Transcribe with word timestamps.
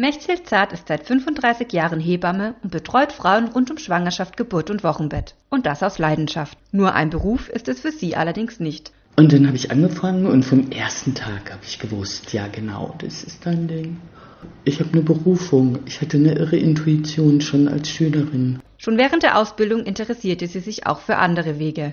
Mechthild 0.00 0.48
Zart 0.48 0.72
ist 0.72 0.88
seit 0.88 1.06
35 1.06 1.74
Jahren 1.74 2.00
Hebamme 2.00 2.54
und 2.62 2.70
betreut 2.70 3.12
Frauen 3.12 3.48
rund 3.48 3.70
um 3.70 3.76
Schwangerschaft, 3.76 4.34
Geburt 4.38 4.70
und 4.70 4.82
Wochenbett. 4.82 5.34
Und 5.50 5.66
das 5.66 5.82
aus 5.82 5.98
Leidenschaft. 5.98 6.56
Nur 6.72 6.94
ein 6.94 7.10
Beruf 7.10 7.50
ist 7.50 7.68
es 7.68 7.80
für 7.80 7.92
sie 7.92 8.16
allerdings 8.16 8.60
nicht. 8.60 8.92
Und 9.16 9.30
dann 9.30 9.46
habe 9.46 9.58
ich 9.58 9.70
angefangen 9.70 10.24
und 10.24 10.46
vom 10.46 10.70
ersten 10.70 11.14
Tag 11.14 11.52
habe 11.52 11.60
ich 11.64 11.78
gewusst, 11.78 12.32
ja 12.32 12.46
genau, 12.46 12.94
das 12.96 13.22
ist 13.24 13.44
dein 13.44 13.68
Ding. 13.68 13.98
Ich 14.64 14.80
habe 14.80 14.88
eine 14.94 15.02
Berufung. 15.02 15.80
Ich 15.84 16.00
hatte 16.00 16.16
eine 16.16 16.32
irre 16.32 16.56
Intuition 16.56 17.42
schon 17.42 17.68
als 17.68 17.90
Schülerin. 17.90 18.58
Schon 18.78 18.96
während 18.96 19.22
der 19.22 19.36
Ausbildung 19.36 19.82
interessierte 19.82 20.46
sie 20.46 20.60
sich 20.60 20.86
auch 20.86 21.00
für 21.00 21.16
andere 21.16 21.58
Wege. 21.58 21.92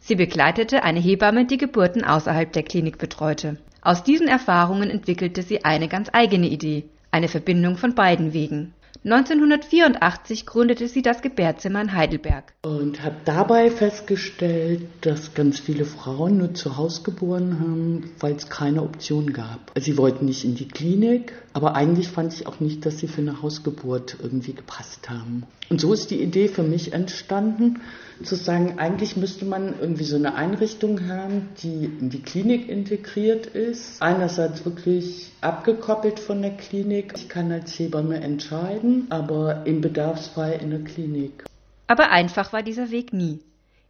Sie 0.00 0.16
begleitete 0.16 0.82
eine 0.82 0.98
Hebamme, 0.98 1.44
die 1.46 1.58
Geburten 1.58 2.02
außerhalb 2.02 2.52
der 2.52 2.64
Klinik 2.64 2.98
betreute. 2.98 3.58
Aus 3.80 4.02
diesen 4.02 4.26
Erfahrungen 4.26 4.90
entwickelte 4.90 5.42
sie 5.42 5.64
eine 5.64 5.86
ganz 5.86 6.08
eigene 6.12 6.48
Idee 6.48 6.88
eine 7.14 7.28
Verbindung 7.28 7.76
von 7.76 7.94
beiden 7.94 8.32
Wegen. 8.32 8.74
1984 9.02 10.46
gründete 10.46 10.88
sie 10.88 11.02
das 11.02 11.20
Gebärzimmer 11.20 11.82
in 11.82 11.92
Heidelberg. 11.92 12.54
Und 12.62 13.02
habe 13.02 13.16
dabei 13.24 13.70
festgestellt, 13.70 14.82
dass 15.00 15.34
ganz 15.34 15.58
viele 15.58 15.84
Frauen 15.84 16.38
nur 16.38 16.54
zu 16.54 16.76
Hause 16.76 17.02
geboren 17.02 17.58
haben, 17.60 18.10
weil 18.20 18.34
es 18.34 18.48
keine 18.48 18.82
Option 18.82 19.32
gab. 19.32 19.72
Also 19.74 19.86
sie 19.86 19.98
wollten 19.98 20.26
nicht 20.26 20.44
in 20.44 20.54
die 20.54 20.68
Klinik, 20.68 21.32
aber 21.52 21.74
eigentlich 21.74 22.08
fand 22.08 22.32
ich 22.32 22.46
auch 22.46 22.60
nicht, 22.60 22.86
dass 22.86 22.98
sie 22.98 23.08
für 23.08 23.20
eine 23.20 23.42
Hausgeburt 23.42 24.16
irgendwie 24.22 24.54
gepasst 24.54 25.10
haben. 25.10 25.44
Und 25.70 25.80
so 25.80 25.92
ist 25.92 26.10
die 26.10 26.22
Idee 26.22 26.48
für 26.48 26.62
mich 26.62 26.92
entstanden, 26.92 27.80
zu 28.22 28.36
sagen, 28.36 28.78
eigentlich 28.78 29.16
müsste 29.16 29.44
man 29.44 29.74
irgendwie 29.80 30.04
so 30.04 30.16
eine 30.16 30.34
Einrichtung 30.34 31.08
haben, 31.08 31.48
die 31.62 31.84
in 31.84 32.10
die 32.10 32.22
Klinik 32.22 32.68
integriert 32.68 33.46
ist. 33.46 34.00
Einerseits 34.00 34.64
wirklich 34.64 35.32
abgekoppelt 35.40 36.20
von 36.20 36.40
der 36.42 36.52
Klinik. 36.52 37.14
Ich 37.16 37.28
kann 37.28 37.50
als 37.50 37.78
Hebamme 37.78 38.20
entscheiden, 38.20 38.83
aber 39.10 39.66
im 39.66 39.80
Bedarfsfall 39.80 40.58
in 40.60 40.70
der 40.70 40.84
Klinik. 40.84 41.44
Aber 41.86 42.10
einfach 42.10 42.52
war 42.52 42.62
dieser 42.62 42.90
Weg 42.90 43.12
nie. 43.12 43.40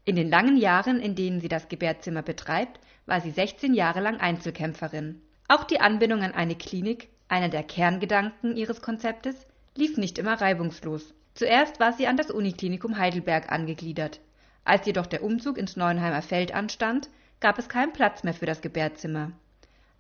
In 0.05 0.17
den 0.17 0.29
langen 0.29 0.57
Jahren, 0.57 1.01
in 1.01 1.15
denen 1.15 1.41
sie 1.41 1.49
das 1.49 1.69
Gebärzimmer 1.69 2.23
betreibt, 2.23 2.79
war 3.07 3.21
sie 3.21 3.31
16 3.31 3.75
Jahre 3.75 4.01
lang 4.01 4.19
Einzelkämpferin. 4.19 5.21
Auch 5.49 5.65
die 5.65 5.81
Anbindung 5.81 6.23
an 6.23 6.33
eine 6.33 6.55
Klinik, 6.55 7.09
einer 7.29 7.49
der 7.49 7.63
Kerngedanken 7.63 8.57
ihres 8.57 8.83
Konzeptes, 8.83 9.47
lief 9.77 9.97
nicht 9.97 10.19
immer 10.19 10.41
reibungslos. 10.41 11.15
Zuerst 11.35 11.81
war 11.81 11.93
sie 11.93 12.07
an 12.07 12.17
das 12.17 12.31
Uniklinikum 12.31 12.99
Heidelberg 12.99 13.51
angegliedert. 13.51 14.21
Als 14.65 14.87
jedoch 14.87 15.07
der 15.07 15.23
Umzug 15.23 15.59
ins 15.59 15.77
Neuenheimer 15.77 16.23
Feld 16.23 16.55
anstand, 16.55 17.09
gab 17.41 17.59
es 17.59 17.69
keinen 17.69 17.93
Platz 17.93 18.23
mehr 18.23 18.35
für 18.35 18.47
das 18.47 18.63
Gebärzimmer. 18.63 19.33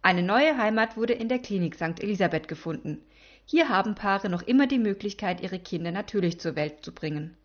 Eine 0.00 0.22
neue 0.22 0.56
Heimat 0.56 0.97
wurde 0.97 1.15
in 1.15 1.28
der 1.28 1.39
Klinik 1.39 1.75
St. 1.75 2.03
Elisabeth 2.03 2.47
gefunden. 2.48 3.03
Hier 3.47 3.69
haben 3.69 3.95
Paare 3.95 4.28
noch 4.28 4.42
immer 4.42 4.67
die 4.67 4.78
Möglichkeit, 4.78 5.42
ihre 5.42 5.59
Kinder 5.59 5.92
natürlich 5.92 6.41
zur 6.41 6.56
Welt 6.56 6.83
zu 6.83 6.92
bringen. 6.92 7.37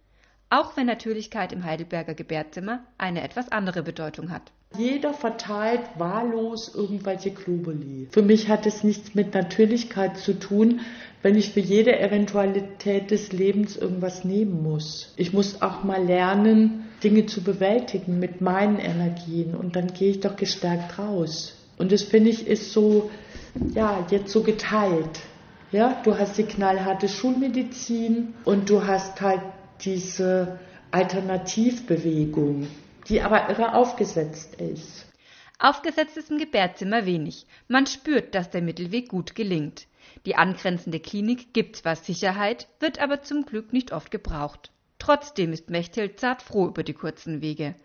Auch 0.49 0.77
wenn 0.77 0.87
Natürlichkeit 0.87 1.51
im 1.51 1.63
Heidelberger 1.63 2.15
Gebärzimmer 2.15 2.79
eine 2.97 3.21
etwas 3.21 3.51
andere 3.51 3.83
Bedeutung 3.83 4.31
hat. 4.31 4.51
Jeder 4.77 5.13
verteilt 5.13 5.81
wahllos 5.97 6.73
irgendwelche 6.73 7.31
Globuli. 7.31 8.07
Für 8.11 8.21
mich 8.21 8.49
hat 8.49 8.65
es 8.65 8.83
nichts 8.83 9.15
mit 9.15 9.33
Natürlichkeit 9.33 10.17
zu 10.17 10.39
tun, 10.39 10.81
wenn 11.21 11.35
ich 11.35 11.51
für 11.51 11.59
jede 11.59 11.99
Eventualität 11.99 13.11
des 13.11 13.31
Lebens 13.31 13.75
irgendwas 13.75 14.23
nehmen 14.23 14.63
muss. 14.63 15.13
Ich 15.17 15.33
muss 15.33 15.61
auch 15.61 15.83
mal 15.83 16.03
lernen, 16.03 16.87
Dinge 17.03 17.25
zu 17.25 17.43
bewältigen 17.43 18.19
mit 18.19 18.41
meinen 18.41 18.79
Energien 18.79 19.55
und 19.55 19.75
dann 19.75 19.93
gehe 19.93 20.11
ich 20.11 20.19
doch 20.19 20.35
gestärkt 20.35 20.97
raus. 20.99 21.55
Und 21.77 21.91
das 21.91 22.03
finde 22.03 22.29
ich 22.29 22.45
ist 22.45 22.71
so, 22.71 23.09
ja, 23.73 24.05
jetzt 24.11 24.31
so 24.31 24.43
geteilt. 24.43 25.19
Ja, 25.71 26.01
du 26.03 26.17
hast 26.17 26.37
die 26.39 26.45
knallharte 26.45 27.07
Schulmedizin 27.07 28.33
und 28.43 28.71
du 28.71 28.87
hast 28.87 29.21
halt 29.21 29.41
diese 29.81 30.59
Alternativbewegung, 30.89 32.67
die 33.07 33.21
aber 33.21 33.49
irre 33.49 33.75
aufgesetzt 33.75 34.55
ist. 34.55 35.05
Aufgesetzt 35.59 36.17
ist 36.17 36.31
im 36.31 36.39
Gebärzimmer 36.39 37.05
wenig. 37.05 37.45
Man 37.67 37.85
spürt, 37.85 38.33
dass 38.33 38.49
der 38.49 38.63
Mittelweg 38.63 39.09
gut 39.09 39.35
gelingt. 39.35 39.85
Die 40.25 40.35
angrenzende 40.35 40.99
Klinik 40.99 41.53
gibt 41.53 41.75
zwar 41.75 41.95
Sicherheit, 41.95 42.67
wird 42.79 42.99
aber 42.99 43.21
zum 43.21 43.45
Glück 43.45 43.71
nicht 43.71 43.91
oft 43.91 44.09
gebraucht. 44.09 44.71
Trotzdem 44.97 45.53
ist 45.53 45.69
Mechthild 45.69 46.19
zart 46.19 46.41
froh 46.41 46.65
über 46.67 46.81
die 46.81 46.93
kurzen 46.93 47.41
Wege. 47.41 47.75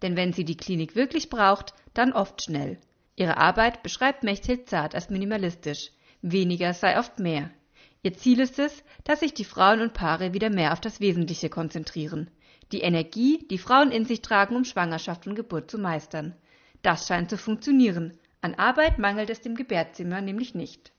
Denn 0.00 0.16
wenn 0.16 0.32
sie 0.32 0.46
die 0.46 0.56
Klinik 0.56 0.96
wirklich 0.96 1.28
braucht, 1.28 1.74
dann 1.92 2.14
oft 2.14 2.42
schnell. 2.42 2.78
Ihre 3.16 3.36
Arbeit 3.36 3.82
beschreibt 3.82 4.22
Mechthild 4.22 4.70
Zart 4.70 4.94
als 4.94 5.10
minimalistisch. 5.10 5.90
Weniger 6.26 6.72
sei 6.72 6.98
oft 6.98 7.18
mehr. 7.18 7.50
Ihr 8.02 8.14
Ziel 8.14 8.40
ist 8.40 8.58
es, 8.58 8.82
dass 9.04 9.20
sich 9.20 9.34
die 9.34 9.44
Frauen 9.44 9.82
und 9.82 9.92
Paare 9.92 10.32
wieder 10.32 10.48
mehr 10.48 10.72
auf 10.72 10.80
das 10.80 10.98
Wesentliche 10.98 11.50
konzentrieren. 11.50 12.30
Die 12.72 12.80
Energie, 12.80 13.46
die 13.50 13.58
Frauen 13.58 13.90
in 13.90 14.06
sich 14.06 14.22
tragen, 14.22 14.56
um 14.56 14.64
Schwangerschaft 14.64 15.26
und 15.26 15.34
Geburt 15.34 15.70
zu 15.70 15.76
meistern. 15.76 16.34
Das 16.80 17.06
scheint 17.06 17.28
zu 17.28 17.36
funktionieren. 17.36 18.16
An 18.40 18.54
Arbeit 18.54 18.98
mangelt 18.98 19.28
es 19.28 19.42
dem 19.42 19.54
Gebärzimmer 19.54 20.22
nämlich 20.22 20.54
nicht. 20.54 20.93